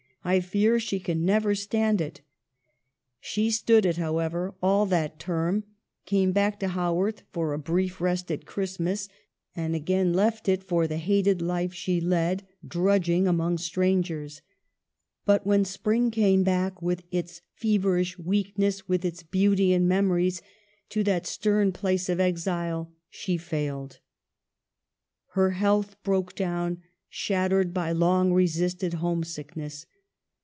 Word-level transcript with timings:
I 0.23 0.39
fear 0.39 0.79
she 0.79 0.99
can 0.99 1.25
never 1.25 1.55
stand 1.55 1.99
it." 1.99 2.21
She 3.19 3.49
stood 3.49 3.87
it, 3.87 3.97
however, 3.97 4.53
all 4.61 4.85
that 4.85 5.17
term; 5.17 5.63
came 6.05 6.31
back 6.31 6.59
to 6.59 6.67
Haworth 6.67 7.23
for 7.31 7.53
a 7.53 7.57
brief 7.57 7.99
rest 7.99 8.31
at 8.31 8.45
Christmas, 8.45 9.09
and 9.55 9.73
again 9.73 10.13
left 10.13 10.47
it 10.47 10.61
for 10.63 10.85
the 10.85 10.97
hated 10.99 11.41
life 11.41 11.73
she 11.73 11.99
led, 11.99 12.45
drudging 12.63 13.27
among 13.27 13.57
strangers. 13.57 14.43
But 15.25 15.43
when 15.47 15.65
spring 15.65 16.11
came 16.11 16.43
back, 16.43 16.83
with 16.83 17.01
its 17.09 17.41
feverish 17.55 18.19
weakness, 18.19 18.87
with 18.87 19.03
its 19.03 19.23
beauty 19.23 19.73
and 19.73 19.89
memories, 19.89 20.43
to 20.89 21.03
that 21.05 21.25
stern 21.25 21.71
place 21.71 22.09
of 22.09 22.19
exile, 22.19 22.93
she 23.09 23.37
failed. 23.37 23.97
Her 25.29 25.49
health 25.49 25.95
broke 26.03 26.35
down, 26.35 26.83
shat 27.09 27.49
tered 27.49 27.73
by 27.73 27.91
long 27.91 28.31
resisted 28.31 28.93
homesickness. 28.93 29.87